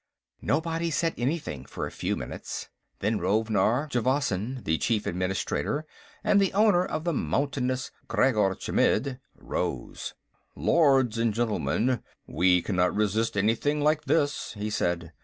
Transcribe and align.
Nobody 0.41 0.89
said 0.89 1.13
anything 1.15 1.63
for 1.63 1.85
a 1.85 1.91
few 1.91 2.15
minutes. 2.15 2.69
Then 3.01 3.19
Rovard 3.19 3.91
Javasan, 3.91 4.63
the 4.63 4.79
Chief 4.79 5.03
of 5.03 5.09
Administration 5.11 5.83
and 6.23 6.41
the 6.41 6.51
owner 6.53 6.83
of 6.83 7.03
the 7.03 7.13
mountainous 7.13 7.91
Khreggor 8.09 8.55
Chmidd, 8.59 9.19
rose. 9.35 10.15
"Lords 10.55 11.19
and 11.19 11.35
Gentlemen, 11.35 12.01
we 12.25 12.63
cannot 12.63 12.95
resist 12.95 13.37
anything 13.37 13.79
like 13.81 14.05
this," 14.05 14.53
he 14.53 14.71
said. 14.71 15.11